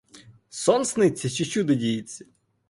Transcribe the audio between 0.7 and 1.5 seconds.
сниться чи